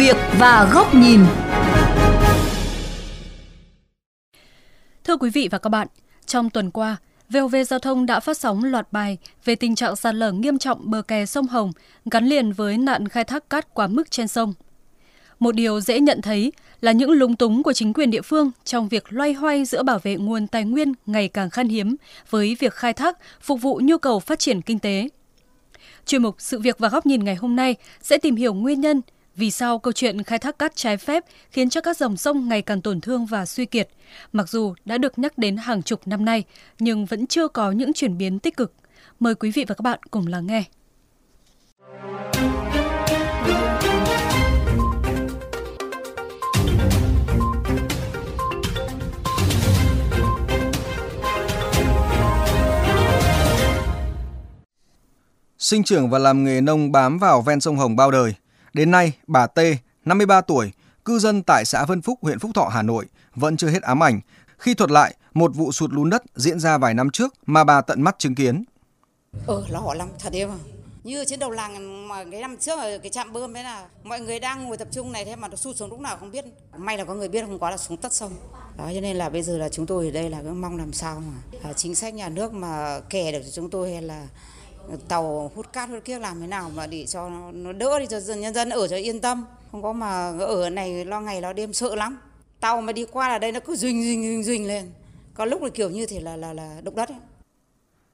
việc 0.00 0.16
và 0.38 0.70
góc 0.74 0.94
nhìn. 0.94 1.20
Thưa 5.04 5.16
quý 5.16 5.30
vị 5.30 5.48
và 5.50 5.58
các 5.58 5.68
bạn, 5.68 5.88
trong 6.26 6.50
tuần 6.50 6.70
qua, 6.70 6.96
VOV 7.30 7.56
Giao 7.66 7.78
thông 7.78 8.06
đã 8.06 8.20
phát 8.20 8.38
sóng 8.38 8.64
loạt 8.64 8.92
bài 8.92 9.18
về 9.44 9.54
tình 9.54 9.74
trạng 9.74 9.96
sạt 9.96 10.14
lở 10.14 10.32
nghiêm 10.32 10.58
trọng 10.58 10.90
bờ 10.90 11.02
kè 11.02 11.26
sông 11.26 11.46
Hồng 11.46 11.72
gắn 12.10 12.26
liền 12.26 12.52
với 12.52 12.78
nạn 12.78 13.08
khai 13.08 13.24
thác 13.24 13.50
cát 13.50 13.74
quá 13.74 13.86
mức 13.86 14.10
trên 14.10 14.28
sông. 14.28 14.54
Một 15.38 15.54
điều 15.54 15.80
dễ 15.80 16.00
nhận 16.00 16.22
thấy 16.22 16.52
là 16.80 16.92
những 16.92 17.10
lúng 17.10 17.36
túng 17.36 17.62
của 17.62 17.72
chính 17.72 17.92
quyền 17.92 18.10
địa 18.10 18.22
phương 18.22 18.50
trong 18.64 18.88
việc 18.88 19.12
loay 19.12 19.32
hoay 19.32 19.64
giữa 19.64 19.82
bảo 19.82 19.98
vệ 20.02 20.16
nguồn 20.16 20.46
tài 20.46 20.64
nguyên 20.64 20.92
ngày 21.06 21.28
càng 21.28 21.50
khan 21.50 21.68
hiếm 21.68 21.96
với 22.30 22.56
việc 22.60 22.74
khai 22.74 22.92
thác 22.92 23.18
phục 23.40 23.62
vụ 23.62 23.80
nhu 23.84 23.98
cầu 23.98 24.20
phát 24.20 24.38
triển 24.38 24.62
kinh 24.62 24.78
tế. 24.78 25.08
Chuyên 26.06 26.22
mục 26.22 26.34
Sự 26.38 26.58
việc 26.58 26.78
và 26.78 26.88
góc 26.88 27.06
nhìn 27.06 27.24
ngày 27.24 27.34
hôm 27.34 27.56
nay 27.56 27.74
sẽ 28.02 28.18
tìm 28.18 28.36
hiểu 28.36 28.54
nguyên 28.54 28.80
nhân 28.80 29.00
vì 29.36 29.50
sao 29.50 29.78
câu 29.78 29.92
chuyện 29.92 30.22
khai 30.22 30.38
thác 30.38 30.58
cát 30.58 30.76
trái 30.76 30.96
phép 30.96 31.24
khiến 31.50 31.70
cho 31.70 31.80
các 31.80 31.96
dòng 31.96 32.16
sông 32.16 32.48
ngày 32.48 32.62
càng 32.62 32.82
tổn 32.82 33.00
thương 33.00 33.26
và 33.26 33.46
suy 33.46 33.66
kiệt. 33.66 33.88
Mặc 34.32 34.48
dù 34.48 34.74
đã 34.84 34.98
được 34.98 35.18
nhắc 35.18 35.38
đến 35.38 35.56
hàng 35.56 35.82
chục 35.82 36.00
năm 36.06 36.24
nay, 36.24 36.44
nhưng 36.78 37.06
vẫn 37.06 37.26
chưa 37.26 37.48
có 37.48 37.70
những 37.70 37.92
chuyển 37.92 38.18
biến 38.18 38.38
tích 38.38 38.56
cực. 38.56 38.72
Mời 39.20 39.34
quý 39.34 39.50
vị 39.50 39.64
và 39.68 39.74
các 39.74 39.82
bạn 39.82 39.98
cùng 40.10 40.26
lắng 40.26 40.46
nghe. 40.46 40.64
Sinh 55.58 55.84
trưởng 55.84 56.10
và 56.10 56.18
làm 56.18 56.44
nghề 56.44 56.60
nông 56.60 56.92
bám 56.92 57.18
vào 57.18 57.42
ven 57.42 57.60
sông 57.60 57.76
Hồng 57.76 57.96
bao 57.96 58.10
đời. 58.10 58.34
Đến 58.72 58.90
nay, 58.90 59.12
bà 59.26 59.46
T, 59.46 59.58
53 60.04 60.40
tuổi, 60.40 60.72
cư 61.04 61.18
dân 61.18 61.42
tại 61.42 61.64
xã 61.64 61.84
Vân 61.84 62.02
Phúc, 62.02 62.18
huyện 62.22 62.38
Phúc 62.38 62.50
Thọ, 62.54 62.68
Hà 62.72 62.82
Nội, 62.82 63.06
vẫn 63.34 63.56
chưa 63.56 63.68
hết 63.68 63.82
ám 63.82 64.02
ảnh 64.02 64.20
khi 64.58 64.74
thuật 64.74 64.90
lại 64.90 65.14
một 65.34 65.54
vụ 65.54 65.72
sụt 65.72 65.92
lún 65.92 66.10
đất 66.10 66.22
diễn 66.34 66.60
ra 66.60 66.78
vài 66.78 66.94
năm 66.94 67.10
trước 67.10 67.34
mà 67.46 67.64
bà 67.64 67.80
tận 67.80 68.02
mắt 68.02 68.18
chứng 68.18 68.34
kiến. 68.34 68.64
Ừ, 69.46 69.64
lo 69.68 69.94
lắm, 69.94 70.08
thật 70.18 70.32
em 70.32 70.50
à. 70.50 70.58
Như 71.04 71.24
trên 71.24 71.38
đầu 71.38 71.50
làng 71.50 72.08
mà 72.08 72.24
cái 72.32 72.40
năm 72.40 72.56
trước 72.56 72.78
ở 72.78 72.98
cái 72.98 73.10
trạm 73.10 73.32
bơm 73.32 73.52
đấy 73.52 73.64
là 73.64 73.86
mọi 74.04 74.20
người 74.20 74.40
đang 74.40 74.64
ngồi 74.64 74.76
tập 74.76 74.88
trung 74.90 75.12
này 75.12 75.24
thế 75.24 75.36
mà 75.36 75.48
nó 75.48 75.56
sụt 75.56 75.76
xuống 75.76 75.90
lúc 75.90 76.00
nào 76.00 76.16
không 76.16 76.30
biết. 76.30 76.44
May 76.76 76.98
là 76.98 77.04
có 77.04 77.14
người 77.14 77.28
biết 77.28 77.44
không 77.46 77.58
có 77.58 77.70
là 77.70 77.76
xuống 77.76 77.96
tất 77.96 78.12
sông. 78.12 78.32
Đó 78.76 78.90
cho 78.94 79.00
nên 79.00 79.16
là 79.16 79.28
bây 79.28 79.42
giờ 79.42 79.58
là 79.58 79.68
chúng 79.68 79.86
tôi 79.86 80.06
ở 80.06 80.10
đây 80.10 80.30
là 80.30 80.42
cứ 80.42 80.52
mong 80.52 80.76
làm 80.76 80.92
sao 80.92 81.22
mà 81.26 81.58
à, 81.62 81.72
chính 81.72 81.94
sách 81.94 82.14
nhà 82.14 82.28
nước 82.28 82.52
mà 82.52 83.00
kè 83.10 83.32
được 83.32 83.40
cho 83.44 83.50
chúng 83.50 83.70
tôi 83.70 83.92
hay 83.92 84.02
là 84.02 84.26
tàu 85.08 85.52
hút 85.54 85.72
cát 85.72 85.88
hút 85.88 86.04
kia 86.04 86.18
làm 86.18 86.40
thế 86.40 86.46
nào 86.46 86.70
mà 86.74 86.86
để 86.86 87.06
cho 87.06 87.30
nó 87.52 87.72
đỡ 87.72 87.98
đi 87.98 88.06
cho 88.06 88.20
dân 88.20 88.40
nhân 88.40 88.54
dân 88.54 88.70
ở 88.70 88.88
cho 88.88 88.96
yên 88.96 89.20
tâm 89.20 89.44
không 89.72 89.82
có 89.82 89.92
mà 89.92 90.32
ở 90.38 90.70
này 90.70 91.04
lo 91.04 91.20
ngày 91.20 91.40
lo 91.40 91.52
đêm 91.52 91.72
sợ 91.72 91.94
lắm 91.94 92.18
tàu 92.60 92.80
mà 92.80 92.92
đi 92.92 93.04
qua 93.12 93.28
là 93.28 93.38
đây 93.38 93.52
nó 93.52 93.60
cứ 93.60 93.76
rình 93.76 94.02
rình 94.02 94.22
rình 94.22 94.42
rình 94.44 94.66
lên 94.66 94.90
có 95.34 95.44
lúc 95.44 95.62
là 95.62 95.68
kiểu 95.74 95.90
như 95.90 96.06
thế 96.06 96.20
là 96.20 96.36
là 96.36 96.52
là 96.52 96.80
động 96.82 96.94
đất 96.94 97.08
ấy. 97.08 97.18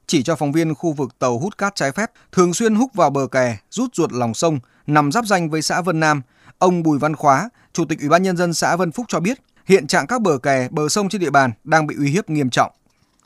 Chỉ 0.06 0.22
cho 0.22 0.37
phóng 0.37 0.53
viên 0.53 0.75
khu 0.75 0.92
vực 0.92 1.19
tàu 1.19 1.39
hút 1.39 1.59
cát 1.59 1.75
trái 1.75 1.92
phép 1.92 2.11
thường 2.33 2.55
xuyên 2.55 2.75
hút 2.75 2.91
vào 2.94 3.11
bờ 3.11 3.27
kè, 3.27 3.56
rút 3.70 3.94
ruột 3.94 4.12
lòng 4.12 4.34
sông, 4.34 4.59
nằm 4.87 5.12
giáp 5.12 5.27
danh 5.27 5.50
với 5.50 5.62
xã 5.62 5.81
Vân 5.81 6.00
Nam, 6.00 6.22
ông 6.59 6.83
Bùi 6.83 6.98
Văn 6.98 7.17
Khóa, 7.17 7.50
Chủ 7.72 7.84
tịch 7.84 8.00
Ủy 8.00 8.09
ban 8.09 8.22
nhân 8.22 8.37
dân 8.37 8.55
xã 8.55 8.77
Vân 8.77 8.92
Phúc 8.92 9.06
cho 9.09 9.20
biết, 9.20 9.39
hiện 9.67 9.87
trạng 9.87 10.06
các 10.06 10.22
bờ 10.22 10.39
kè, 10.39 10.69
bờ 10.70 10.89
sông 10.89 11.09
trên 11.09 11.20
địa 11.20 11.31
bàn 11.31 11.53
đang 11.64 11.87
bị 11.87 11.94
uy 11.98 12.11
hiếp 12.11 12.31
nghiêm 12.31 12.50
trọng. 12.50 12.72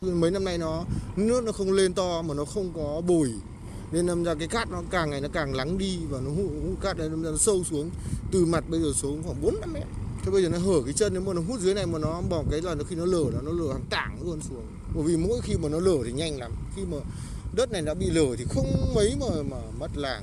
Mấy 0.07 0.31
năm 0.31 0.45
nay 0.45 0.59
nó 0.59 0.85
nước 1.17 1.45
nó 1.45 1.53
không 1.53 1.73
lên 1.73 1.95
to 1.95 2.23
mà 2.23 2.35
nó 2.35 2.45
không 2.45 2.73
có 2.77 3.03
bồi 3.07 3.35
nên 3.93 4.07
làm 4.07 4.25
ra 4.25 4.35
cái 4.35 4.49
cát 4.49 4.71
nó 4.71 4.83
càng 4.91 5.11
ngày 5.11 5.21
nó 5.21 5.29
càng 5.33 5.55
lắng 5.55 5.79
đi 5.79 5.99
và 6.11 6.21
nó 6.21 6.31
hút, 6.31 6.51
hút 6.63 6.81
cát 6.81 6.99
này 6.99 7.09
nó 7.09 7.37
sâu 7.37 7.65
xuống 7.65 7.91
từ 8.33 8.45
mặt 8.45 8.65
bây 8.69 8.81
giờ 8.81 8.93
xuống 8.95 9.23
khoảng 9.23 9.43
4 9.43 9.55
năm 9.61 9.73
mét. 9.73 9.83
Thế 10.25 10.31
bây 10.33 10.43
giờ 10.43 10.49
nó 10.49 10.59
hở 10.59 10.83
cái 10.85 10.95
chân 10.95 11.13
nếu 11.13 11.23
mà 11.23 11.33
nó 11.33 11.41
hút 11.49 11.61
dưới 11.61 11.75
này 11.75 11.87
mà 11.87 11.99
nó 11.99 12.21
bỏ 12.31 12.43
cái 12.51 12.61
là 12.63 12.75
khi 12.89 12.97
nó 12.97 13.05
lở 13.05 13.25
là 13.33 13.41
nó 13.45 13.53
lở 13.53 13.73
hàng 13.73 13.85
tảng 13.91 14.19
luôn 14.25 14.41
xuống. 14.41 14.67
Bởi 14.95 15.05
vì 15.05 15.17
mỗi 15.17 15.41
khi 15.43 15.55
mà 15.63 15.69
nó 15.69 15.81
lở 15.81 15.97
thì 16.05 16.13
nhanh 16.13 16.39
lắm. 16.39 16.53
Khi 16.77 16.83
mà 16.91 16.97
đất 17.57 17.73
này 17.73 17.83
đã 17.83 17.95
bị 17.95 18.11
lở 18.11 18.37
thì 18.39 18.45
không 18.49 18.93
mấy 18.95 19.17
mà 19.21 19.43
mà 19.51 19.57
mất 19.79 19.91
làng. 19.95 20.23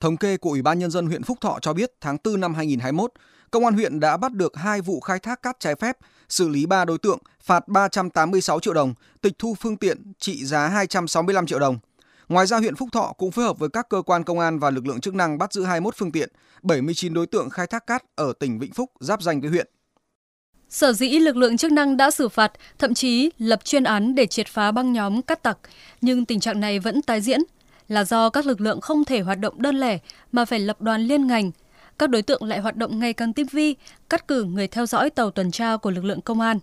Thống 0.00 0.16
kê 0.16 0.36
của 0.36 0.50
Ủy 0.50 0.62
ban 0.62 0.78
nhân 0.78 0.90
dân 0.90 1.06
huyện 1.06 1.22
Phúc 1.22 1.38
Thọ 1.40 1.58
cho 1.62 1.72
biết 1.72 1.92
tháng 2.00 2.16
4 2.24 2.40
năm 2.40 2.54
2021, 2.54 3.12
công 3.50 3.64
an 3.64 3.74
huyện 3.74 4.00
đã 4.00 4.16
bắt 4.16 4.32
được 4.32 4.56
hai 4.56 4.80
vụ 4.80 5.00
khai 5.00 5.18
thác 5.18 5.42
cát 5.42 5.60
trái 5.60 5.74
phép, 5.74 5.98
xử 6.28 6.48
lý 6.48 6.66
3 6.66 6.84
đối 6.84 6.98
tượng, 6.98 7.18
phạt 7.42 7.68
386 7.68 8.60
triệu 8.60 8.74
đồng, 8.74 8.94
tịch 9.20 9.32
thu 9.38 9.54
phương 9.60 9.76
tiện 9.76 10.12
trị 10.18 10.44
giá 10.44 10.68
265 10.68 11.46
triệu 11.46 11.58
đồng. 11.58 11.78
Ngoài 12.28 12.46
ra 12.46 12.58
huyện 12.58 12.76
Phúc 12.76 12.88
Thọ 12.92 13.12
cũng 13.18 13.30
phối 13.30 13.44
hợp 13.44 13.58
với 13.58 13.68
các 13.68 13.88
cơ 13.88 14.02
quan 14.02 14.24
công 14.24 14.38
an 14.38 14.58
và 14.58 14.70
lực 14.70 14.86
lượng 14.86 15.00
chức 15.00 15.14
năng 15.14 15.38
bắt 15.38 15.52
giữ 15.52 15.64
21 15.64 15.94
phương 15.96 16.12
tiện, 16.12 16.28
79 16.62 17.14
đối 17.14 17.26
tượng 17.26 17.50
khai 17.50 17.66
thác 17.66 17.86
cát 17.86 18.04
ở 18.14 18.32
tỉnh 18.40 18.58
Vĩnh 18.58 18.72
Phúc 18.72 18.90
giáp 19.00 19.22
danh 19.22 19.40
với 19.40 19.50
huyện. 19.50 19.66
Sở 20.68 20.92
dĩ 20.92 21.08
lực 21.08 21.36
lượng 21.36 21.56
chức 21.56 21.72
năng 21.72 21.96
đã 21.96 22.10
xử 22.10 22.28
phạt, 22.28 22.52
thậm 22.78 22.94
chí 22.94 23.30
lập 23.38 23.64
chuyên 23.64 23.84
án 23.84 24.14
để 24.14 24.26
triệt 24.26 24.48
phá 24.48 24.72
băng 24.72 24.92
nhóm 24.92 25.22
cát 25.22 25.42
tặc, 25.42 25.58
nhưng 26.00 26.24
tình 26.24 26.40
trạng 26.40 26.60
này 26.60 26.78
vẫn 26.78 27.02
tái 27.02 27.20
diễn 27.20 27.40
là 27.88 28.04
do 28.04 28.30
các 28.30 28.46
lực 28.46 28.60
lượng 28.60 28.80
không 28.80 29.04
thể 29.04 29.20
hoạt 29.20 29.38
động 29.38 29.62
đơn 29.62 29.76
lẻ 29.76 29.98
mà 30.32 30.44
phải 30.44 30.58
lập 30.60 30.80
đoàn 30.80 31.02
liên 31.02 31.26
ngành. 31.26 31.50
Các 31.98 32.10
đối 32.10 32.22
tượng 32.22 32.42
lại 32.42 32.60
hoạt 32.60 32.76
động 32.76 32.98
ngày 32.98 33.12
càng 33.12 33.32
tinh 33.32 33.46
vi, 33.52 33.76
cắt 34.10 34.28
cử 34.28 34.44
người 34.44 34.68
theo 34.68 34.86
dõi 34.86 35.10
tàu 35.10 35.30
tuần 35.30 35.50
tra 35.50 35.76
của 35.76 35.90
lực 35.90 36.04
lượng 36.04 36.20
công 36.20 36.40
an. 36.40 36.58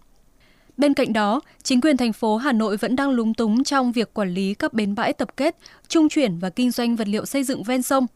Bên 0.78 0.94
cạnh 0.94 1.14
đó, 1.14 1.42
chính 1.64 1.82
quyền 1.82 1.98
thành 1.98 2.14
phố 2.14 2.38
Hà 2.38 2.52
Nội 2.52 2.78
vẫn 2.78 2.96
đang 2.96 3.10
lúng 3.10 3.34
túng 3.34 3.64
trong 3.64 3.92
việc 3.92 4.14
quản 4.14 4.34
lý 4.34 4.54
các 4.54 4.74
bến 4.74 4.96
bãi 4.96 5.14
tập 5.14 5.30
kết, 5.38 5.56
trung 5.88 6.10
chuyển 6.10 6.40
và 6.40 6.50
kinh 6.50 6.72
doanh 6.72 6.96
vật 6.96 7.08
liệu 7.08 7.26
xây 7.26 7.44
dựng 7.44 7.64
ven 7.64 7.82
sông. 7.82 8.08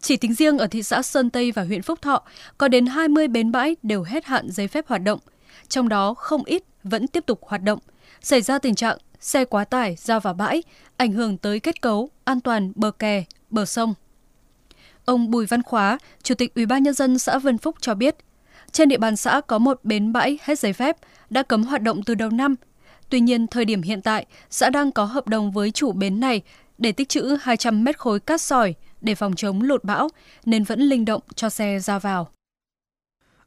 Chỉ 0.00 0.16
tính 0.16 0.34
riêng 0.34 0.58
ở 0.58 0.66
thị 0.66 0.82
xã 0.82 1.02
Sơn 1.02 1.30
Tây 1.30 1.52
và 1.52 1.64
huyện 1.64 1.82
Phúc 1.82 2.02
Thọ, 2.02 2.22
có 2.58 2.68
đến 2.68 2.86
20 2.86 3.28
bến 3.28 3.52
bãi 3.52 3.76
đều 3.82 4.02
hết 4.02 4.24
hạn 4.24 4.50
giấy 4.50 4.68
phép 4.68 4.86
hoạt 4.86 5.02
động, 5.02 5.18
trong 5.68 5.88
đó 5.88 6.14
không 6.14 6.44
ít 6.44 6.62
vẫn 6.84 7.06
tiếp 7.06 7.26
tục 7.26 7.40
hoạt 7.42 7.62
động. 7.62 7.78
Xảy 8.20 8.42
ra 8.42 8.58
tình 8.58 8.74
trạng 8.74 8.98
xe 9.20 9.44
quá 9.44 9.64
tải 9.64 9.96
ra 9.96 10.18
vào 10.18 10.34
bãi, 10.34 10.62
ảnh 10.96 11.12
hưởng 11.12 11.38
tới 11.38 11.60
kết 11.60 11.82
cấu, 11.82 12.10
an 12.24 12.40
toàn 12.40 12.72
bờ 12.74 12.90
kè, 12.90 13.24
bờ 13.50 13.64
sông. 13.64 13.94
Ông 15.08 15.30
Bùi 15.30 15.46
Văn 15.46 15.62
Khóa, 15.62 15.98
Chủ 16.22 16.34
tịch 16.34 16.54
Ủy 16.54 16.66
ban 16.66 16.82
nhân 16.82 16.94
dân 16.94 17.18
xã 17.18 17.38
Vân 17.38 17.58
Phúc 17.58 17.76
cho 17.80 17.94
biết, 17.94 18.16
trên 18.72 18.88
địa 18.88 18.98
bàn 18.98 19.16
xã 19.16 19.40
có 19.46 19.58
một 19.58 19.80
bến 19.82 20.12
bãi 20.12 20.38
hết 20.42 20.58
giấy 20.58 20.72
phép, 20.72 20.96
đã 21.30 21.42
cấm 21.42 21.62
hoạt 21.62 21.82
động 21.82 22.02
từ 22.02 22.14
đầu 22.14 22.30
năm. 22.30 22.54
Tuy 23.08 23.20
nhiên, 23.20 23.46
thời 23.46 23.64
điểm 23.64 23.82
hiện 23.82 24.02
tại, 24.02 24.26
xã 24.50 24.70
đang 24.70 24.92
có 24.92 25.04
hợp 25.04 25.28
đồng 25.28 25.52
với 25.52 25.70
chủ 25.70 25.92
bến 25.92 26.20
này 26.20 26.42
để 26.78 26.92
tích 26.92 27.08
trữ 27.08 27.36
200 27.40 27.84
mét 27.84 27.98
khối 27.98 28.20
cát 28.20 28.40
sỏi 28.40 28.74
để 29.00 29.14
phòng 29.14 29.34
chống 29.34 29.62
lụt 29.62 29.84
bão, 29.84 30.08
nên 30.44 30.64
vẫn 30.64 30.80
linh 30.80 31.04
động 31.04 31.22
cho 31.34 31.48
xe 31.48 31.78
ra 31.78 31.98
vào. 31.98 32.28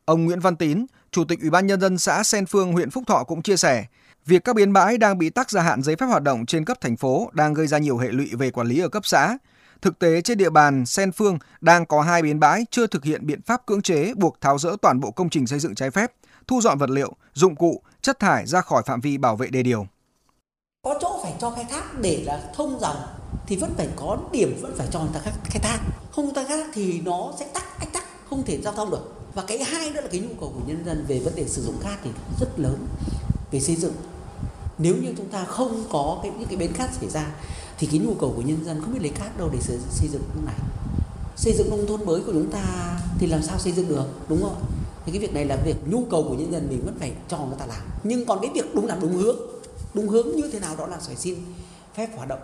Ông 0.05 0.25
Nguyễn 0.25 0.39
Văn 0.39 0.55
Tín, 0.55 0.85
Chủ 1.11 1.23
tịch 1.23 1.41
Ủy 1.41 1.49
ban 1.49 1.67
Nhân 1.67 1.81
dân 1.81 1.97
xã 1.97 2.23
Sen 2.23 2.45
Phương, 2.45 2.73
huyện 2.73 2.89
Phúc 2.89 3.03
Thọ 3.07 3.23
cũng 3.23 3.41
chia 3.41 3.57
sẻ, 3.57 3.85
việc 4.25 4.43
các 4.43 4.55
bến 4.55 4.73
bãi 4.73 4.97
đang 4.97 5.17
bị 5.17 5.29
tắc 5.29 5.51
gia 5.51 5.61
hạn 5.61 5.81
giấy 5.81 5.95
phép 5.95 6.05
hoạt 6.05 6.23
động 6.23 6.45
trên 6.45 6.65
cấp 6.65 6.81
thành 6.81 6.97
phố 6.97 7.29
đang 7.33 7.53
gây 7.53 7.67
ra 7.67 7.77
nhiều 7.77 7.97
hệ 7.97 8.07
lụy 8.11 8.29
về 8.37 8.51
quản 8.51 8.67
lý 8.67 8.79
ở 8.79 8.89
cấp 8.89 9.05
xã. 9.05 9.37
Thực 9.81 9.99
tế 9.99 10.21
trên 10.21 10.37
địa 10.37 10.49
bàn 10.49 10.85
Sen 10.85 11.11
Phương 11.11 11.37
đang 11.61 11.85
có 11.85 12.01
hai 12.01 12.21
bến 12.21 12.39
bãi 12.39 12.65
chưa 12.71 12.87
thực 12.87 13.03
hiện 13.03 13.25
biện 13.25 13.41
pháp 13.41 13.65
cưỡng 13.65 13.81
chế 13.81 14.13
buộc 14.13 14.41
tháo 14.41 14.57
rỡ 14.57 14.75
toàn 14.81 14.99
bộ 14.99 15.11
công 15.11 15.29
trình 15.29 15.47
xây 15.47 15.59
dựng 15.59 15.75
trái 15.75 15.91
phép, 15.91 16.11
thu 16.47 16.61
dọn 16.61 16.77
vật 16.77 16.89
liệu, 16.89 17.13
dụng 17.33 17.55
cụ, 17.55 17.81
chất 18.01 18.19
thải 18.19 18.47
ra 18.47 18.61
khỏi 18.61 18.83
phạm 18.85 19.01
vi 19.01 19.17
bảo 19.17 19.35
vệ 19.35 19.47
đê 19.47 19.63
điều. 19.63 19.87
Có 20.83 20.97
chỗ 21.01 21.19
phải 21.23 21.33
cho 21.39 21.51
khai 21.51 21.65
thác 21.69 21.99
để 21.99 22.23
là 22.25 22.43
thông 22.55 22.79
dòng 22.79 22.95
thì 23.47 23.55
vẫn 23.55 23.73
phải 23.77 23.87
có 23.95 24.17
điểm 24.31 24.57
vẫn 24.61 24.75
phải 24.77 24.87
cho 24.91 24.99
người 24.99 25.09
ta 25.13 25.19
khai 25.43 25.59
thác. 25.63 25.79
Không 26.11 26.33
khai 26.35 26.45
thác 26.47 26.65
thì 26.73 27.01
nó 27.01 27.33
sẽ 27.39 27.47
tắc 27.53 27.79
ách 27.79 27.93
tắc, 27.93 28.03
không 28.29 28.43
thể 28.45 28.61
giao 28.61 28.73
thông 28.73 28.91
được. 28.91 29.13
Và 29.33 29.43
cái 29.47 29.63
hai 29.63 29.89
nữa 29.89 30.01
là 30.01 30.07
cái 30.11 30.21
nhu 30.21 30.33
cầu 30.39 30.53
của 30.55 30.61
nhân 30.67 30.85
dân 30.85 31.05
về 31.07 31.19
vấn 31.19 31.35
đề 31.35 31.47
sử 31.47 31.61
dụng 31.61 31.75
cát 31.83 31.99
thì 32.03 32.09
rất 32.39 32.59
lớn 32.59 32.87
về 33.51 33.59
xây 33.59 33.75
dựng. 33.75 33.93
Nếu 34.81 34.95
như 34.95 35.13
chúng 35.17 35.29
ta 35.29 35.43
không 35.43 35.83
có 35.89 36.19
cái, 36.23 36.31
những 36.39 36.47
cái 36.47 36.57
bến 36.57 36.73
cát 36.73 36.89
xảy 36.93 37.09
ra 37.09 37.31
thì 37.77 37.87
cái 37.91 37.99
nhu 37.99 38.13
cầu 38.13 38.33
của 38.35 38.41
nhân 38.41 38.65
dân 38.65 38.81
không 38.81 38.93
biết 38.93 38.99
lấy 39.01 39.09
cát 39.09 39.37
đâu 39.37 39.49
để 39.53 39.59
xây, 39.61 39.77
xây 39.89 40.09
dựng 40.09 40.21
cái 40.33 40.43
này. 40.45 40.55
Xây 41.35 41.53
dựng 41.53 41.69
nông 41.69 41.87
thôn 41.87 42.05
mới 42.05 42.21
của 42.21 42.31
chúng 42.31 42.51
ta 42.51 42.63
thì 43.19 43.27
làm 43.27 43.43
sao 43.43 43.59
xây 43.59 43.73
dựng 43.73 43.87
được 43.87 44.05
đúng 44.29 44.41
không? 44.41 44.55
Thì 45.05 45.11
cái 45.11 45.21
việc 45.21 45.33
này 45.33 45.45
là 45.45 45.55
việc 45.65 45.75
nhu 45.85 46.03
cầu 46.11 46.23
của 46.23 46.35
nhân 46.35 46.51
dân 46.51 46.67
mình 46.69 46.81
vẫn 46.85 46.95
phải 46.99 47.11
cho 47.27 47.37
người 47.37 47.55
ta 47.59 47.65
làm. 47.65 47.81
Nhưng 48.03 48.25
còn 48.25 48.39
cái 48.41 48.51
việc 48.53 48.75
đúng 48.75 48.87
làm 48.87 48.99
đúng 48.99 49.13
hướng 49.13 49.37
đúng 49.93 50.07
hướng 50.07 50.35
như 50.35 50.49
thế 50.53 50.59
nào 50.59 50.75
đó 50.75 50.87
là 50.87 50.97
phải 51.07 51.15
xin 51.15 51.35
phép 51.95 52.09
hoạt 52.15 52.27
động. 52.27 52.39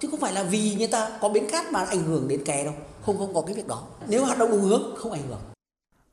Chứ 0.00 0.08
không 0.10 0.20
phải 0.20 0.32
là 0.32 0.42
vì 0.42 0.74
người 0.74 0.86
ta 0.86 1.18
có 1.20 1.28
bến 1.28 1.44
cát 1.50 1.72
mà 1.72 1.80
ảnh 1.80 2.04
hưởng 2.04 2.28
đến 2.28 2.44
kè 2.44 2.64
đâu. 2.64 2.74
Không 3.06 3.18
không 3.18 3.34
có 3.34 3.40
cái 3.40 3.54
việc 3.54 3.66
đó. 3.66 3.82
Nếu 4.08 4.24
hoạt 4.24 4.38
động 4.38 4.50
đúng 4.50 4.62
hướng 4.62 4.82
không 4.96 5.12
ảnh 5.12 5.28
hưởng. 5.28 5.55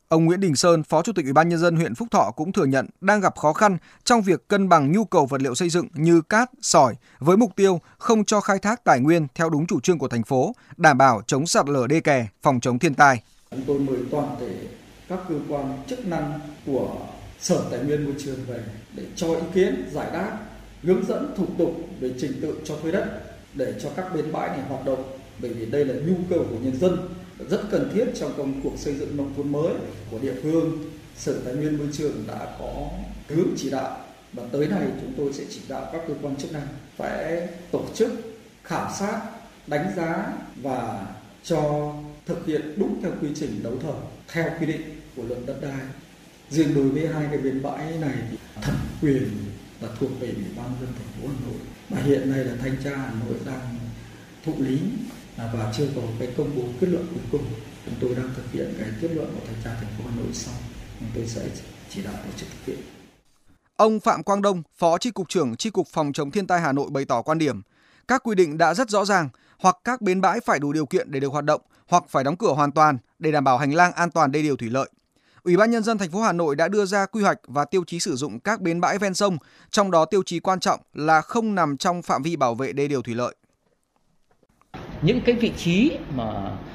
Ông 0.07 0.25
Nguyễn 0.25 0.39
Đình 0.39 0.55
Sơn, 0.55 0.83
Phó 0.83 1.01
Chủ 1.01 1.13
tịch 1.13 1.25
Ủy 1.25 1.33
ban 1.33 1.49
nhân 1.49 1.59
dân 1.59 1.75
huyện 1.75 1.95
Phúc 1.95 2.07
Thọ 2.11 2.31
cũng 2.35 2.51
thừa 2.51 2.65
nhận 2.65 2.87
đang 3.01 3.21
gặp 3.21 3.37
khó 3.37 3.53
khăn 3.53 3.77
trong 4.03 4.21
việc 4.21 4.47
cân 4.47 4.69
bằng 4.69 4.91
nhu 4.91 5.05
cầu 5.05 5.25
vật 5.25 5.41
liệu 5.41 5.55
xây 5.55 5.69
dựng 5.69 5.87
như 5.93 6.21
cát, 6.21 6.51
sỏi 6.61 6.95
với 7.19 7.37
mục 7.37 7.55
tiêu 7.55 7.81
không 7.97 8.25
cho 8.25 8.39
khai 8.39 8.59
thác 8.59 8.83
tài 8.83 8.99
nguyên 8.99 9.27
theo 9.35 9.49
đúng 9.49 9.67
chủ 9.67 9.79
trương 9.79 9.99
của 9.99 10.07
thành 10.07 10.23
phố, 10.23 10.55
đảm 10.77 10.97
bảo 10.97 11.21
chống 11.27 11.47
sạt 11.47 11.69
lở 11.69 11.87
đê 11.87 11.99
kè, 11.99 12.27
phòng 12.41 12.59
chống 12.59 12.79
thiên 12.79 12.93
tai. 12.93 13.23
Chúng 13.51 13.63
tôi 13.67 13.79
mời 13.79 13.97
toàn 14.11 14.35
thể 14.39 14.55
các 15.09 15.19
cơ 15.29 15.35
quan 15.49 15.83
chức 15.87 16.07
năng 16.07 16.39
của 16.65 16.95
Sở 17.39 17.63
Tài 17.71 17.79
nguyên 17.79 18.05
Môi 18.05 18.13
trường 18.23 18.39
về 18.47 18.63
để 18.95 19.03
cho 19.15 19.27
ý 19.27 19.41
kiến, 19.53 19.89
giải 19.93 20.09
đáp, 20.13 20.37
hướng 20.83 21.05
dẫn 21.05 21.33
thủ 21.37 21.45
tục 21.57 21.71
về 21.99 22.13
trình 22.19 22.39
tự 22.41 22.61
cho 22.65 22.77
thuê 22.81 22.91
đất 22.91 23.21
để 23.53 23.73
cho 23.83 23.89
các 23.95 24.05
bến 24.15 24.31
bãi 24.31 24.47
này 24.49 24.67
hoạt 24.69 24.85
động 24.85 25.03
bởi 25.39 25.53
vì 25.53 25.65
đây 25.65 25.85
là 25.85 25.93
nhu 25.93 26.15
cầu 26.29 26.45
của 26.49 26.57
nhân 26.61 26.79
dân 26.79 26.97
rất 27.49 27.61
cần 27.71 27.91
thiết 27.93 28.05
trong 28.15 28.33
công 28.37 28.61
cuộc 28.63 28.73
xây 28.77 28.95
dựng 28.95 29.17
nông 29.17 29.33
thôn 29.37 29.51
mới 29.51 29.73
của 30.11 30.19
địa 30.19 30.33
phương. 30.43 30.91
Sở 31.17 31.39
Tài 31.45 31.53
nguyên 31.53 31.77
Môi 31.77 31.87
trường 31.93 32.23
đã 32.27 32.55
có 32.59 32.89
hướng 33.27 33.47
chỉ 33.57 33.69
đạo 33.69 33.97
và 34.33 34.43
tới 34.51 34.67
này 34.67 34.87
chúng 35.01 35.13
tôi 35.17 35.33
sẽ 35.33 35.43
chỉ 35.49 35.61
đạo 35.67 35.89
các 35.93 36.01
cơ 36.07 36.13
quan 36.21 36.35
chức 36.35 36.51
năng 36.51 36.67
phải 36.97 37.47
tổ 37.71 37.85
chức 37.95 38.11
khảo 38.63 38.91
sát, 38.99 39.21
đánh 39.67 39.91
giá 39.95 40.33
và 40.55 41.07
cho 41.43 41.93
thực 42.25 42.45
hiện 42.45 42.73
đúng 42.77 43.01
theo 43.01 43.11
quy 43.21 43.27
trình 43.35 43.63
đấu 43.63 43.73
thầu 43.81 43.95
theo 44.33 44.49
quy 44.59 44.65
định 44.65 44.81
của 45.15 45.23
luật 45.23 45.39
đất 45.45 45.61
đai. 45.61 45.79
Riêng 46.49 46.75
đối 46.75 46.89
với 46.89 47.07
hai 47.07 47.25
cái 47.29 47.37
bến 47.37 47.61
bãi 47.61 47.97
này 48.01 48.15
thì 48.31 48.37
thẩm 48.61 48.75
quyền 49.01 49.29
là 49.81 49.87
thuộc 49.99 50.09
về 50.19 50.27
Ủy 50.27 50.45
ban 50.57 50.65
dân 50.81 50.89
thành 50.97 51.21
phố 51.21 51.27
Hà 51.27 51.47
Nội 51.47 51.59
và 51.89 52.01
hiện 52.01 52.31
nay 52.31 52.45
là 52.45 52.53
thanh 52.61 52.75
tra 52.83 52.97
Hà 52.97 53.11
Nội 53.27 53.37
đang 53.45 53.75
thụ 54.45 54.53
lý 54.57 54.79
À, 55.37 55.49
và 55.53 55.73
chưa 55.77 55.87
có 55.95 56.01
cái 56.19 56.33
công 56.37 56.55
bố 56.55 56.63
kết 56.81 56.87
luận 56.87 57.07
cuối 57.09 57.23
cùng. 57.31 57.43
Chúng 57.85 57.95
tôi 58.01 58.15
đang 58.15 58.33
thực 58.35 58.51
hiện 58.51 58.73
cái 58.79 58.89
kết 59.01 59.07
luận 59.11 59.27
của 59.33 59.45
thanh 59.45 59.55
tra 59.63 59.73
thành 59.73 59.89
phố 59.97 60.03
Hà 60.09 60.15
Nội 60.15 60.33
xong, 60.33 60.55
chúng 60.99 61.09
tôi 61.15 61.27
sẽ 61.27 61.49
chỉ 61.89 62.03
đạo 62.03 62.13
tổ 62.13 62.31
chức 62.37 62.49
thực 62.49 62.73
hiện. 62.73 62.85
Ông 63.75 63.99
Phạm 63.99 64.23
Quang 64.23 64.41
Đông, 64.41 64.63
Phó 64.75 64.97
tri 64.97 65.11
cục 65.11 65.29
trưởng 65.29 65.55
tri 65.55 65.69
cục 65.69 65.87
Phòng 65.87 66.13
chống 66.13 66.31
thiên 66.31 66.47
tai 66.47 66.61
Hà 66.61 66.71
Nội 66.71 66.89
bày 66.91 67.05
tỏ 67.05 67.21
quan 67.21 67.37
điểm, 67.37 67.61
các 68.07 68.23
quy 68.23 68.35
định 68.35 68.57
đã 68.57 68.73
rất 68.73 68.89
rõ 68.89 69.05
ràng, 69.05 69.29
hoặc 69.59 69.77
các 69.83 70.01
bến 70.01 70.21
bãi 70.21 70.39
phải 70.39 70.59
đủ 70.59 70.73
điều 70.73 70.85
kiện 70.85 71.11
để 71.11 71.19
được 71.19 71.31
hoạt 71.31 71.45
động, 71.45 71.61
hoặc 71.87 72.03
phải 72.09 72.23
đóng 72.23 72.37
cửa 72.37 72.53
hoàn 72.53 72.71
toàn 72.71 72.97
để 73.19 73.31
đảm 73.31 73.43
bảo 73.43 73.57
hành 73.57 73.73
lang 73.73 73.93
an 73.93 74.11
toàn 74.11 74.31
đê 74.31 74.41
điều 74.41 74.55
thủy 74.55 74.69
lợi. 74.69 74.89
Ủy 75.43 75.57
ban 75.57 75.71
nhân 75.71 75.83
dân 75.83 75.97
thành 75.97 76.11
phố 76.11 76.21
Hà 76.21 76.31
Nội 76.31 76.55
đã 76.55 76.67
đưa 76.67 76.85
ra 76.85 77.05
quy 77.05 77.23
hoạch 77.23 77.39
và 77.47 77.65
tiêu 77.65 77.83
chí 77.87 77.99
sử 77.99 78.15
dụng 78.15 78.39
các 78.39 78.61
bến 78.61 78.81
bãi 78.81 78.97
ven 78.97 79.13
sông, 79.13 79.37
trong 79.71 79.91
đó 79.91 80.05
tiêu 80.05 80.23
chí 80.25 80.39
quan 80.39 80.59
trọng 80.59 80.79
là 80.93 81.21
không 81.21 81.55
nằm 81.55 81.77
trong 81.77 82.01
phạm 82.01 82.23
vi 82.23 82.35
bảo 82.35 82.55
vệ 82.55 82.73
đê 82.73 82.87
điều 82.87 83.01
thủy 83.01 83.15
lợi. 83.15 83.35
Những 85.05 85.21
cái 85.21 85.35
vị 85.35 85.51
trí 85.57 85.97
mà 86.15 86.25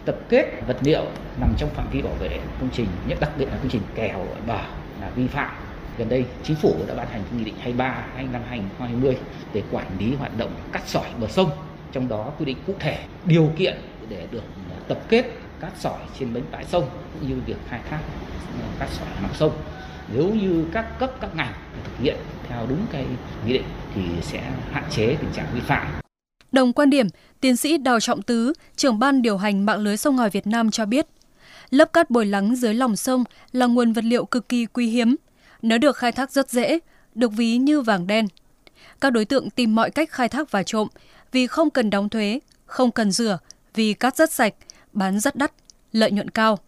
tập 0.05 0.17
kết 0.29 0.47
vật 0.67 0.77
liệu 0.83 1.05
nằm 1.41 1.55
trong 1.59 1.71
phạm 1.71 1.87
vi 1.91 2.03
bảo 2.03 2.15
vệ 2.15 2.39
công 2.61 2.69
trình, 2.73 2.87
nhất 3.07 3.19
đặc 3.21 3.31
biệt 3.39 3.45
là 3.45 3.57
công 3.57 3.69
trình 3.71 3.83
kèo 3.95 4.27
bờ 4.47 4.61
là 5.01 5.11
vi 5.17 5.27
phạm. 5.27 5.51
Gần 5.99 6.09
đây 6.09 6.25
chính 6.43 6.57
phủ 6.57 6.75
đã 6.89 6.95
ban 6.95 7.07
hành 7.09 7.23
nghị 7.37 7.45
định 7.45 7.55
23 7.59 8.05
hai 8.15 8.27
năm 8.33 8.43
2020 8.49 9.17
để 9.53 9.63
quản 9.71 9.87
lý 9.99 10.15
hoạt 10.15 10.39
động 10.39 10.51
cắt 10.73 10.83
sỏi 10.87 11.07
bờ 11.21 11.27
sông 11.27 11.51
trong 11.93 12.09
đó 12.09 12.33
quy 12.39 12.45
định 12.45 12.57
cụ 12.67 12.75
thể 12.79 12.99
điều 13.25 13.51
kiện 13.57 13.79
để 14.09 14.27
được 14.31 14.43
tập 14.89 14.99
kết 15.09 15.25
cát 15.61 15.73
sỏi 15.79 15.99
trên 16.19 16.35
bến 16.35 16.45
bãi 16.51 16.65
sông 16.65 16.89
cũng 17.13 17.29
như 17.29 17.37
việc 17.47 17.57
khai 17.69 17.81
thác 17.91 18.01
cát 18.79 18.89
sỏi 18.89 19.09
mặt 19.23 19.31
sông. 19.35 19.53
Nếu 20.15 20.35
như 20.35 20.67
các 20.73 20.99
cấp 20.99 21.11
các 21.21 21.37
ngành 21.37 21.53
thực 21.85 22.05
hiện 22.05 22.17
theo 22.49 22.67
đúng 22.69 22.87
cái 22.93 23.05
nghị 23.47 23.53
định 23.53 23.67
thì 23.95 24.03
sẽ 24.23 24.43
hạn 24.73 24.85
chế 24.91 25.07
tình 25.07 25.33
trạng 25.33 25.47
vi 25.55 25.61
phạm. 25.61 26.08
Đồng 26.53 26.73
quan 26.73 26.91
điểm, 26.91 27.07
tiến 27.41 27.57
sĩ 27.57 27.79
Đào 27.79 28.01
Trọng 28.01 28.23
Tứ, 28.23 28.53
trưởng 28.77 28.99
ban 28.99 29.23
điều 29.23 29.37
hành 29.37 29.67
mạng 29.67 29.81
lưới 29.81 29.97
sông 29.97 30.17
ngòi 30.17 30.31
Việt 30.31 30.47
Nam 30.47 30.71
cho 30.71 30.87
biết, 30.87 31.07
lớp 31.71 31.93
cát 31.93 32.11
bồi 32.11 32.27
lắng 32.27 32.57
dưới 32.57 32.75
lòng 32.75 32.97
sông 32.97 33.25
là 33.53 33.67
nguồn 33.67 33.93
vật 33.93 34.05
liệu 34.05 34.25
cực 34.25 34.49
kỳ 34.49 34.67
quý 34.67 34.87
hiếm. 34.87 35.17
Nó 35.63 35.79
được 35.79 35.97
khai 35.97 36.13
thác 36.13 36.33
rất 36.33 36.51
dễ, 36.51 36.79
được 37.15 37.33
ví 37.33 37.57
như 37.57 37.81
vàng 37.81 38.07
đen. 38.07 38.29
Các 39.01 39.11
đối 39.11 39.25
tượng 39.25 39.51
tìm 39.51 39.75
mọi 39.75 39.91
cách 39.91 40.11
khai 40.11 40.29
thác 40.29 40.51
và 40.51 40.63
trộm 40.63 40.89
vì 41.33 41.47
không 41.47 41.71
cần 41.71 41.91
đóng 41.91 42.09
thuế, 42.09 42.41
không 42.67 42.91
cần 42.91 43.13
rửa, 43.13 43.39
vì 43.75 43.95
cát 43.95 44.17
rất 44.17 44.33
sạch, 44.33 44.55
bán 44.93 45.21
rất 45.21 45.37
đắt, 45.37 45.53
lợi 45.93 46.11
nhuận 46.11 46.31
cao. 46.31 46.59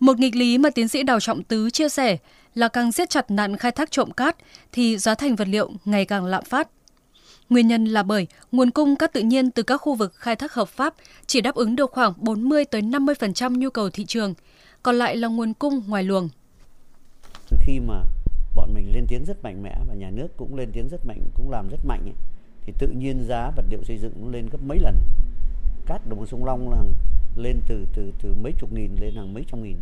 Một 0.00 0.18
nghịch 0.18 0.36
lý 0.36 0.58
mà 0.58 0.70
tiến 0.70 0.88
sĩ 0.88 1.02
Đào 1.02 1.20
Trọng 1.20 1.42
Tứ 1.42 1.70
chia 1.70 1.88
sẻ 1.88 2.16
là 2.54 2.68
càng 2.68 2.92
siết 2.92 3.10
chặt 3.10 3.30
nạn 3.30 3.56
khai 3.56 3.72
thác 3.72 3.90
trộm 3.90 4.10
cát 4.10 4.36
thì 4.72 4.98
giá 4.98 5.14
thành 5.14 5.36
vật 5.36 5.48
liệu 5.48 5.70
ngày 5.84 6.04
càng 6.04 6.24
lạm 6.24 6.44
phát. 6.44 6.68
Nguyên 7.50 7.68
nhân 7.68 7.84
là 7.84 8.02
bởi 8.02 8.26
nguồn 8.52 8.70
cung 8.70 8.96
cát 8.96 9.12
tự 9.12 9.20
nhiên 9.20 9.50
từ 9.50 9.62
các 9.62 9.76
khu 9.76 9.94
vực 9.94 10.14
khai 10.14 10.36
thác 10.36 10.52
hợp 10.52 10.68
pháp 10.68 10.94
chỉ 11.26 11.40
đáp 11.40 11.54
ứng 11.54 11.76
được 11.76 11.90
khoảng 11.92 12.12
40 12.16 12.64
tới 12.64 12.82
50% 12.82 13.58
nhu 13.58 13.70
cầu 13.70 13.90
thị 13.90 14.04
trường, 14.04 14.34
còn 14.82 14.96
lại 14.96 15.16
là 15.16 15.28
nguồn 15.28 15.54
cung 15.54 15.82
ngoài 15.86 16.02
luồng. 16.02 16.28
Khi 17.60 17.80
mà 17.80 18.02
bọn 18.54 18.74
mình 18.74 18.92
lên 18.92 19.04
tiếng 19.08 19.24
rất 19.24 19.42
mạnh 19.42 19.62
mẽ 19.62 19.76
và 19.88 19.94
nhà 19.94 20.10
nước 20.10 20.36
cũng 20.36 20.54
lên 20.54 20.68
tiếng 20.72 20.88
rất 20.88 21.06
mạnh, 21.06 21.20
cũng 21.34 21.50
làm 21.50 21.68
rất 21.68 21.84
mạnh 21.84 22.00
ấy, 22.04 22.14
thì 22.66 22.72
tự 22.78 22.88
nhiên 22.88 23.24
giá 23.28 23.50
vật 23.56 23.64
liệu 23.70 23.84
xây 23.84 23.98
dựng 23.98 24.12
nó 24.20 24.30
lên 24.30 24.48
gấp 24.48 24.58
mấy 24.62 24.78
lần. 24.78 24.96
Cát 25.86 26.08
đồng 26.08 26.18
bằng 26.18 26.26
sông 26.26 26.44
Long 26.44 26.70
là 26.70 26.82
lên 27.36 27.60
từ 27.68 27.86
từ 27.94 28.12
từ 28.22 28.34
mấy 28.34 28.52
chục 28.58 28.72
nghìn 28.72 28.96
lên 29.00 29.14
hàng 29.14 29.34
mấy 29.34 29.44
trăm 29.50 29.62
nghìn. 29.62 29.76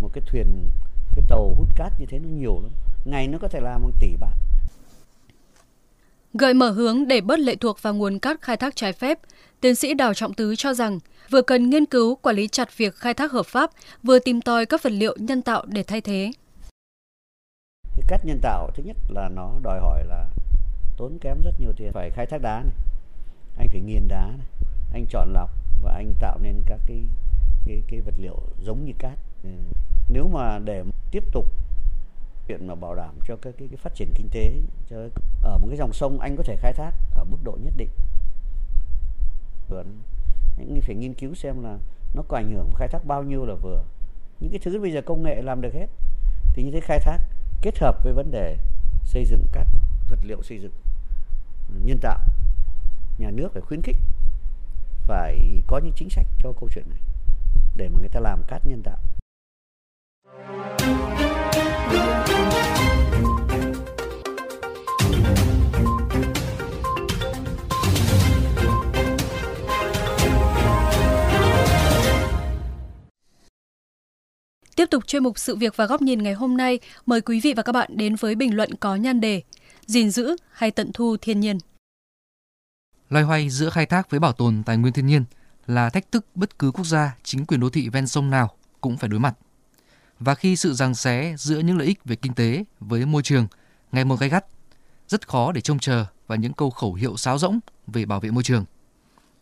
Một 0.00 0.10
cái 0.12 0.22
thuyền 0.26 0.70
cái 1.14 1.24
tàu 1.28 1.54
hút 1.58 1.68
cát 1.76 2.00
như 2.00 2.06
thế 2.06 2.18
nó 2.18 2.28
nhiều 2.28 2.60
lắm. 2.62 2.70
Ngày 3.04 3.28
nó 3.28 3.38
có 3.38 3.48
thể 3.48 3.60
làm 3.60 3.82
bằng 3.82 3.92
tỷ 4.00 4.16
bạc 4.20 4.34
Gợi 6.34 6.54
mở 6.54 6.70
hướng 6.70 7.08
để 7.08 7.20
bớt 7.20 7.38
lệ 7.38 7.56
thuộc 7.56 7.82
vào 7.82 7.94
nguồn 7.94 8.18
cát 8.18 8.42
khai 8.42 8.56
thác 8.56 8.76
trái 8.76 8.92
phép, 8.92 9.18
tiến 9.60 9.74
sĩ 9.74 9.94
Đào 9.94 10.14
Trọng 10.14 10.34
Tứ 10.34 10.56
cho 10.56 10.74
rằng 10.74 10.98
vừa 11.30 11.42
cần 11.42 11.70
nghiên 11.70 11.86
cứu 11.86 12.14
quản 12.14 12.36
lý 12.36 12.48
chặt 12.48 12.78
việc 12.78 12.94
khai 12.94 13.14
thác 13.14 13.32
hợp 13.32 13.46
pháp, 13.46 13.70
vừa 14.02 14.18
tìm 14.18 14.40
tòi 14.40 14.66
các 14.66 14.82
vật 14.82 14.92
liệu 14.92 15.16
nhân 15.18 15.42
tạo 15.42 15.64
để 15.66 15.82
thay 15.82 16.00
thế. 16.00 16.32
Cát 18.08 18.24
nhân 18.24 18.38
tạo 18.42 18.70
thứ 18.74 18.82
nhất 18.82 18.96
là 19.08 19.28
nó 19.28 19.52
đòi 19.62 19.80
hỏi 19.80 20.04
là 20.04 20.28
tốn 20.96 21.18
kém 21.20 21.40
rất 21.44 21.60
nhiều 21.60 21.72
tiền, 21.76 21.92
phải 21.92 22.10
khai 22.10 22.26
thác 22.26 22.38
đá 22.42 22.62
này, 22.62 22.74
anh 23.58 23.68
phải 23.68 23.80
nghiền 23.80 24.08
đá 24.08 24.26
này, 24.26 24.46
anh 24.92 25.06
chọn 25.10 25.32
lọc 25.32 25.50
và 25.82 25.92
anh 25.92 26.14
tạo 26.20 26.38
nên 26.42 26.62
các 26.66 26.80
cái 26.86 27.02
cái 27.66 27.82
cái 27.88 28.00
vật 28.00 28.14
liệu 28.18 28.40
giống 28.64 28.84
như 28.84 28.92
cát. 28.98 29.18
Ừ, 29.42 29.50
nếu 30.08 30.28
mà 30.28 30.58
để 30.64 30.84
tiếp 31.10 31.24
tục 31.32 31.46
chuyện 32.48 32.66
mà 32.66 32.74
bảo 32.74 32.94
đảm 32.94 33.14
cho 33.24 33.36
cái, 33.36 33.52
cái, 33.52 33.68
cái 33.68 33.76
phát 33.76 33.94
triển 33.94 34.12
kinh 34.14 34.28
tế 34.30 34.52
cho 34.90 34.96
ở 35.42 35.58
một 35.58 35.66
cái 35.68 35.76
dòng 35.76 35.92
sông 35.92 36.20
anh 36.20 36.36
có 36.36 36.42
thể 36.42 36.56
khai 36.56 36.72
thác 36.72 36.90
ở 37.14 37.24
mức 37.24 37.38
độ 37.44 37.58
nhất 37.62 37.72
định. 37.76 37.90
Anh 40.58 40.80
phải 40.80 40.94
nghiên 40.94 41.14
cứu 41.14 41.34
xem 41.34 41.62
là 41.62 41.78
nó 42.14 42.22
có 42.28 42.36
ảnh 42.36 42.54
hưởng 42.54 42.70
khai 42.76 42.88
thác 42.88 43.04
bao 43.04 43.22
nhiêu 43.22 43.46
là 43.46 43.54
vừa. 43.54 43.84
Những 44.40 44.50
cái 44.50 44.60
thứ 44.64 44.80
bây 44.80 44.92
giờ 44.92 45.02
công 45.02 45.22
nghệ 45.22 45.42
làm 45.42 45.60
được 45.60 45.74
hết 45.74 45.86
thì 46.52 46.62
như 46.62 46.70
thế 46.70 46.80
khai 46.80 46.98
thác 47.00 47.18
kết 47.62 47.78
hợp 47.78 48.04
với 48.04 48.12
vấn 48.12 48.30
đề 48.30 48.56
xây 49.04 49.24
dựng 49.24 49.46
các 49.52 49.66
vật 50.10 50.18
liệu 50.22 50.42
xây 50.42 50.58
dựng 50.58 50.72
nhân 51.84 51.98
tạo 52.02 52.18
nhà 53.18 53.30
nước 53.30 53.52
phải 53.52 53.62
khuyến 53.62 53.82
khích 53.82 53.96
phải 55.02 55.62
có 55.66 55.78
những 55.78 55.92
chính 55.96 56.10
sách 56.10 56.26
cho 56.38 56.52
câu 56.60 56.68
chuyện 56.74 56.84
này 56.88 56.98
để 57.76 57.88
mà 57.88 57.98
người 57.98 58.08
ta 58.08 58.20
làm 58.20 58.42
cát 58.48 58.66
nhân 58.66 58.82
tạo. 58.82 58.98
Tiếp 74.78 74.90
tục 74.90 75.06
chuyên 75.06 75.22
mục 75.22 75.38
sự 75.38 75.56
việc 75.56 75.76
và 75.76 75.86
góc 75.86 76.02
nhìn 76.02 76.22
ngày 76.22 76.34
hôm 76.34 76.56
nay, 76.56 76.78
mời 77.06 77.20
quý 77.20 77.40
vị 77.40 77.54
và 77.56 77.62
các 77.62 77.72
bạn 77.72 77.90
đến 77.96 78.16
với 78.16 78.34
bình 78.34 78.56
luận 78.56 78.74
có 78.74 78.96
nhan 78.96 79.20
đề 79.20 79.42
gìn 79.86 80.10
giữ 80.10 80.36
hay 80.52 80.70
tận 80.70 80.90
thu 80.94 81.16
thiên 81.20 81.40
nhiên. 81.40 81.58
Loay 83.10 83.24
hoay 83.24 83.50
giữa 83.50 83.70
khai 83.70 83.86
thác 83.86 84.10
với 84.10 84.20
bảo 84.20 84.32
tồn 84.32 84.62
tài 84.66 84.76
nguyên 84.76 84.92
thiên 84.92 85.06
nhiên 85.06 85.24
là 85.66 85.90
thách 85.90 86.12
thức 86.12 86.26
bất 86.34 86.58
cứ 86.58 86.70
quốc 86.70 86.84
gia, 86.84 87.16
chính 87.22 87.46
quyền 87.46 87.60
đô 87.60 87.70
thị 87.70 87.88
ven 87.88 88.06
sông 88.06 88.30
nào 88.30 88.50
cũng 88.80 88.96
phải 88.96 89.08
đối 89.08 89.20
mặt. 89.20 89.34
Và 90.20 90.34
khi 90.34 90.56
sự 90.56 90.72
giằng 90.72 90.94
xé 90.94 91.34
giữa 91.38 91.58
những 91.58 91.78
lợi 91.78 91.86
ích 91.86 92.04
về 92.04 92.16
kinh 92.16 92.34
tế 92.34 92.64
với 92.80 93.06
môi 93.06 93.22
trường 93.22 93.46
ngày 93.92 94.04
một 94.04 94.20
gay 94.20 94.28
gắt, 94.28 94.44
rất 95.08 95.28
khó 95.28 95.52
để 95.52 95.60
trông 95.60 95.78
chờ 95.78 96.04
vào 96.26 96.38
những 96.38 96.52
câu 96.52 96.70
khẩu 96.70 96.94
hiệu 96.94 97.16
sáo 97.16 97.38
rỗng 97.38 97.60
về 97.86 98.04
bảo 98.04 98.20
vệ 98.20 98.30
môi 98.30 98.42
trường. 98.42 98.64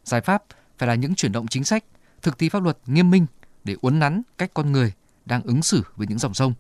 Giải 0.05 0.21
pháp 0.21 0.45
phải 0.79 0.89
là 0.89 0.95
những 0.95 1.15
chuyển 1.15 1.33
động 1.33 1.47
chính 1.49 1.65
sách, 1.65 1.85
thực 2.23 2.39
thi 2.39 2.49
pháp 2.49 2.63
luật 2.63 2.79
nghiêm 2.87 3.11
minh 3.11 3.27
để 3.65 3.77
uốn 3.81 3.99
nắn 3.99 4.23
cách 4.39 4.51
con 4.55 4.73
người 4.73 4.93
đang 5.27 5.43
ứng 5.43 5.63
xử 5.63 5.83
với 5.97 6.07
những 6.07 6.19
dòng 6.19 6.35
sông, 6.35 6.55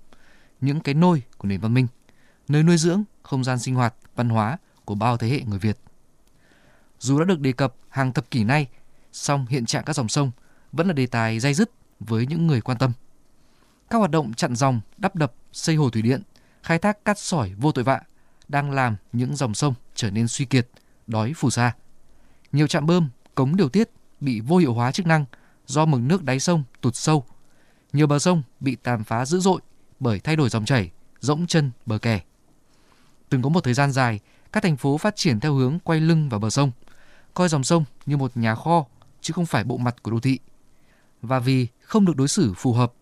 những 0.61 0.81
cái 0.81 0.95
nôi 0.95 1.23
của 1.39 1.49
nền 1.49 1.61
văn 1.61 1.75
minh, 1.75 1.87
nơi 2.49 2.63
nuôi 2.63 2.77
dưỡng 2.77 3.05
không 3.23 3.45
gian 3.45 3.59
sinh 3.59 3.75
hoạt, 3.75 3.95
văn 4.17 4.29
hóa 4.29 4.59
của 4.85 4.95
bao 4.95 5.17
thế 5.17 5.29
hệ 5.29 5.41
người 5.41 5.59
Việt. 5.59 5.79
Dù 6.99 7.19
đã 7.19 7.25
được 7.25 7.41
đề 7.41 7.53
cập 7.53 7.75
hàng 7.89 8.13
thập 8.13 8.31
kỷ 8.31 8.45
nay, 8.45 8.67
song 9.13 9.47
hiện 9.49 9.67
trạng 9.67 9.85
các 9.85 9.93
dòng 9.93 10.09
sông 10.09 10.31
vẫn 10.73 10.87
là 10.87 10.93
đề 10.93 11.07
tài 11.07 11.41
dây 11.41 11.55
dứt 11.55 11.71
với 12.01 12.27
những 12.27 12.47
người 12.47 12.61
quan 12.61 12.79
tâm. 12.79 12.93
Các 13.91 13.99
hoạt 13.99 14.11
động 14.11 14.35
chặn 14.35 14.57
dòng, 14.57 14.81
đắp 14.97 15.17
đập, 15.17 15.33
xây 15.53 15.77
hồ 15.77 15.91
thủy 15.91 16.03
điện, 16.03 16.23
khai 16.63 16.79
thác 16.79 17.05
cát 17.05 17.19
sỏi 17.19 17.53
vô 17.55 17.73
tội 17.73 17.85
vạ 17.85 18.01
đang 18.49 18.71
làm 18.71 18.97
những 19.13 19.37
dòng 19.37 19.55
sông 19.55 19.75
trở 19.95 20.11
nên 20.11 20.29
suy 20.29 20.45
kiệt, 20.45 20.69
đói 21.07 21.33
phù 21.37 21.51
sa. 21.51 21.73
Nhiều 22.53 22.67
trạm 22.67 22.87
bơm, 22.87 23.09
cống 23.35 23.57
điều 23.57 23.69
tiết 23.69 23.91
bị 24.21 24.41
vô 24.41 24.57
hiệu 24.57 24.75
hóa 24.75 24.93
chức 24.93 25.07
năng 25.07 25.25
do 25.67 25.87
mực 25.87 26.01
nước 26.01 26.23
đáy 26.25 26.41
sông 26.41 26.65
tụt 26.81 26.97
sâu 26.97 27.25
nhiều 27.97 28.07
bờ 28.07 28.19
sông 28.19 28.43
bị 28.61 28.77
tàn 28.77 29.05
phá 29.05 29.27
dữ 29.27 29.41
dội 29.41 29.61
bởi 30.01 30.21
thay 30.21 30.37
đổi 30.37 30.49
dòng 30.49 30.65
chảy, 30.65 30.91
rỗng 31.21 31.47
chân 31.47 31.71
bờ 31.87 31.99
kè. 31.99 32.21
Từng 33.29 33.43
có 33.43 33.49
một 33.49 33.65
thời 33.65 33.75
gian 33.75 33.93
dài, 33.93 34.21
các 34.53 34.63
thành 34.63 34.77
phố 34.77 34.99
phát 34.99 35.17
triển 35.17 35.41
theo 35.41 35.55
hướng 35.55 35.79
quay 35.79 36.01
lưng 36.01 36.29
vào 36.29 36.41
bờ 36.41 36.51
sông, 36.51 36.71
coi 37.35 37.49
dòng 37.49 37.65
sông 37.65 37.85
như 38.07 38.17
một 38.17 38.37
nhà 38.37 38.55
kho 38.55 38.85
chứ 39.21 39.33
không 39.33 39.47
phải 39.47 39.65
bộ 39.65 39.77
mặt 39.77 40.03
của 40.03 40.11
đô 40.11 40.21
thị. 40.21 40.39
Và 41.23 41.39
vì 41.39 41.67
không 41.81 42.05
được 42.05 42.17
đối 42.17 42.29
xử 42.29 42.55
phù 42.57 42.73
hợp, 42.73 42.93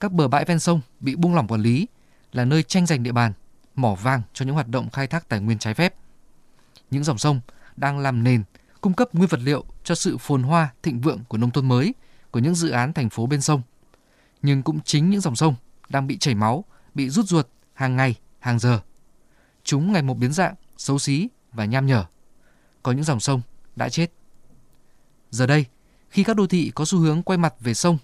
các 0.00 0.12
bờ 0.12 0.28
bãi 0.28 0.44
ven 0.44 0.58
sông 0.58 0.80
bị 1.00 1.16
buông 1.16 1.34
lỏng 1.34 1.48
quản 1.48 1.62
lý 1.62 1.86
là 2.32 2.44
nơi 2.44 2.62
tranh 2.62 2.86
giành 2.86 3.02
địa 3.02 3.12
bàn, 3.12 3.32
mỏ 3.74 3.94
vàng 3.94 4.22
cho 4.32 4.44
những 4.44 4.54
hoạt 4.54 4.68
động 4.68 4.90
khai 4.90 5.06
thác 5.06 5.28
tài 5.28 5.40
nguyên 5.40 5.58
trái 5.58 5.74
phép. 5.74 5.94
Những 6.90 7.04
dòng 7.04 7.18
sông 7.18 7.40
đang 7.76 7.98
làm 7.98 8.24
nền, 8.24 8.42
cung 8.80 8.94
cấp 8.94 9.08
nguyên 9.12 9.28
vật 9.28 9.40
liệu 9.40 9.64
cho 9.84 9.94
sự 9.94 10.18
phồn 10.18 10.42
hoa 10.42 10.72
thịnh 10.82 11.00
vượng 11.00 11.24
của 11.28 11.38
nông 11.38 11.50
thôn 11.50 11.68
mới, 11.68 11.94
của 12.30 12.38
những 12.38 12.54
dự 12.54 12.70
án 12.70 12.92
thành 12.92 13.10
phố 13.10 13.26
bên 13.26 13.40
sông. 13.40 13.62
Nhưng 14.42 14.62
cũng 14.62 14.80
chính 14.84 15.10
những 15.10 15.20
dòng 15.20 15.36
sông 15.36 15.54
đang 15.88 16.06
bị 16.06 16.18
chảy 16.18 16.34
máu, 16.34 16.64
bị 16.94 17.10
rút 17.10 17.26
ruột 17.26 17.46
hàng 17.72 17.96
ngày, 17.96 18.14
hàng 18.38 18.58
giờ. 18.58 18.80
Chúng 19.64 19.92
ngày 19.92 20.02
một 20.02 20.14
biến 20.14 20.32
dạng, 20.32 20.54
xấu 20.76 20.98
xí 20.98 21.28
và 21.52 21.64
nham 21.64 21.86
nhở. 21.86 22.04
Có 22.82 22.92
những 22.92 23.04
dòng 23.04 23.20
sông 23.20 23.40
đã 23.76 23.88
chết. 23.88 24.12
Giờ 25.30 25.46
đây, 25.46 25.66
khi 26.10 26.24
các 26.24 26.36
đô 26.36 26.46
thị 26.46 26.72
có 26.74 26.84
xu 26.84 26.98
hướng 26.98 27.22
quay 27.22 27.38
mặt 27.38 27.54
về 27.60 27.74
sông, 27.74 27.98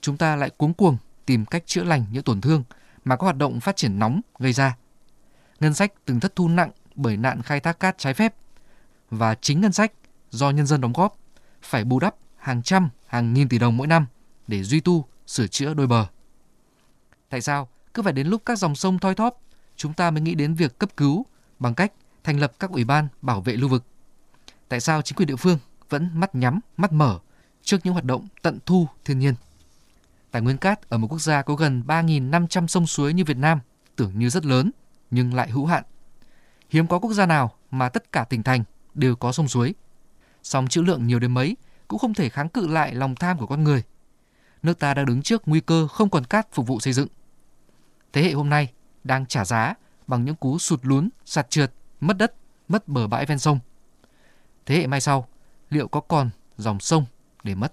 chúng 0.00 0.16
ta 0.16 0.36
lại 0.36 0.50
cuống 0.50 0.74
cuồng 0.74 0.96
tìm 1.26 1.46
cách 1.46 1.66
chữa 1.66 1.84
lành 1.84 2.04
những 2.10 2.22
tổn 2.22 2.40
thương 2.40 2.64
mà 3.04 3.16
các 3.16 3.22
hoạt 3.22 3.36
động 3.36 3.60
phát 3.60 3.76
triển 3.76 3.98
nóng 3.98 4.20
gây 4.38 4.52
ra. 4.52 4.76
Ngân 5.60 5.74
sách 5.74 5.92
từng 6.04 6.20
thất 6.20 6.36
thu 6.36 6.48
nặng 6.48 6.70
bởi 6.94 7.16
nạn 7.16 7.42
khai 7.42 7.60
thác 7.60 7.80
cát 7.80 7.98
trái 7.98 8.14
phép 8.14 8.34
và 9.10 9.34
chính 9.34 9.60
ngân 9.60 9.72
sách 9.72 9.92
do 10.30 10.50
nhân 10.50 10.66
dân 10.66 10.80
đóng 10.80 10.92
góp 10.92 11.16
phải 11.62 11.84
bù 11.84 12.00
đắp 12.00 12.14
hàng 12.36 12.62
trăm, 12.62 12.88
hàng 13.06 13.34
nghìn 13.34 13.48
tỷ 13.48 13.58
đồng 13.58 13.76
mỗi 13.76 13.86
năm 13.86 14.06
để 14.46 14.62
duy 14.62 14.80
tu, 14.80 15.04
sửa 15.26 15.46
chữa 15.46 15.74
đôi 15.74 15.86
bờ. 15.86 16.06
Tại 17.28 17.40
sao 17.40 17.68
cứ 17.94 18.02
phải 18.02 18.12
đến 18.12 18.26
lúc 18.26 18.42
các 18.46 18.58
dòng 18.58 18.74
sông 18.74 18.98
thoi 18.98 19.14
thóp, 19.14 19.40
chúng 19.76 19.92
ta 19.92 20.10
mới 20.10 20.20
nghĩ 20.20 20.34
đến 20.34 20.54
việc 20.54 20.78
cấp 20.78 20.96
cứu 20.96 21.26
bằng 21.58 21.74
cách 21.74 21.92
thành 22.24 22.40
lập 22.40 22.52
các 22.58 22.70
ủy 22.70 22.84
ban 22.84 23.08
bảo 23.22 23.40
vệ 23.40 23.52
lưu 23.52 23.68
vực? 23.68 23.84
Tại 24.68 24.80
sao 24.80 25.02
chính 25.02 25.16
quyền 25.16 25.28
địa 25.28 25.36
phương 25.36 25.58
vẫn 25.88 26.10
mắt 26.14 26.34
nhắm, 26.34 26.60
mắt 26.76 26.92
mở 26.92 27.18
trước 27.62 27.76
những 27.84 27.92
hoạt 27.92 28.04
động 28.04 28.26
tận 28.42 28.58
thu 28.66 28.88
thiên 29.04 29.18
nhiên? 29.18 29.34
Tài 30.30 30.42
nguyên 30.42 30.58
cát 30.58 30.88
ở 30.88 30.98
một 30.98 31.08
quốc 31.10 31.18
gia 31.18 31.42
có 31.42 31.54
gần 31.54 31.82
3.500 31.86 32.66
sông 32.66 32.86
suối 32.86 33.12
như 33.12 33.24
Việt 33.24 33.36
Nam 33.36 33.60
tưởng 33.96 34.18
như 34.18 34.30
rất 34.30 34.44
lớn 34.44 34.70
nhưng 35.10 35.34
lại 35.34 35.50
hữu 35.50 35.66
hạn. 35.66 35.84
Hiếm 36.70 36.86
có 36.86 36.98
quốc 36.98 37.12
gia 37.12 37.26
nào 37.26 37.52
mà 37.70 37.88
tất 37.88 38.12
cả 38.12 38.24
tỉnh 38.24 38.42
thành 38.42 38.64
đều 38.94 39.16
có 39.16 39.32
sông 39.32 39.48
suối. 39.48 39.74
Song 40.42 40.68
trữ 40.68 40.82
lượng 40.82 41.06
nhiều 41.06 41.18
đến 41.18 41.34
mấy 41.34 41.56
cũng 41.88 41.98
không 41.98 42.14
thể 42.14 42.28
kháng 42.28 42.48
cự 42.48 42.66
lại 42.66 42.94
lòng 42.94 43.14
tham 43.14 43.38
của 43.38 43.46
con 43.46 43.64
người. 43.64 43.82
Nước 44.66 44.78
ta 44.78 44.94
đang 44.94 45.06
đứng 45.06 45.22
trước 45.22 45.42
nguy 45.46 45.60
cơ 45.60 45.86
không 45.86 46.10
còn 46.10 46.24
cát 46.24 46.52
phục 46.52 46.66
vụ 46.66 46.80
xây 46.80 46.92
dựng. 46.92 47.08
Thế 48.12 48.22
hệ 48.22 48.32
hôm 48.32 48.50
nay 48.50 48.72
đang 49.04 49.26
trả 49.26 49.44
giá 49.44 49.74
bằng 50.06 50.24
những 50.24 50.34
cú 50.34 50.58
sụt 50.58 50.80
lún, 50.82 51.08
sạt 51.24 51.50
trượt, 51.50 51.72
mất 52.00 52.18
đất, 52.18 52.34
mất 52.68 52.88
bờ 52.88 53.06
bãi 53.06 53.26
ven 53.26 53.38
sông. 53.38 53.58
Thế 54.66 54.76
hệ 54.76 54.86
mai 54.86 55.00
sau, 55.00 55.28
liệu 55.70 55.88
có 55.88 56.00
còn 56.00 56.30
dòng 56.56 56.80
sông 56.80 57.04
để 57.42 57.54
mất? 57.54 57.72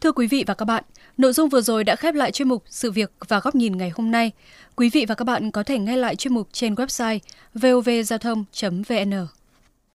Thưa 0.00 0.12
quý 0.12 0.26
vị 0.26 0.44
và 0.46 0.54
các 0.54 0.64
bạn, 0.64 0.84
nội 1.18 1.32
dung 1.32 1.48
vừa 1.48 1.60
rồi 1.60 1.84
đã 1.84 1.96
khép 1.96 2.14
lại 2.14 2.32
chuyên 2.32 2.48
mục 2.48 2.62
Sự 2.66 2.90
việc 2.90 3.12
và 3.28 3.40
góc 3.40 3.54
nhìn 3.54 3.76
ngày 3.76 3.92
hôm 3.94 4.10
nay. 4.10 4.32
Quý 4.76 4.90
vị 4.90 5.04
và 5.08 5.14
các 5.14 5.24
bạn 5.24 5.50
có 5.50 5.62
thể 5.62 5.78
nghe 5.78 5.96
lại 5.96 6.16
chuyên 6.16 6.34
mục 6.34 6.48
trên 6.52 6.74
website 6.74 7.18
vovgiao 7.54 8.18
thông.vn. 8.18 9.43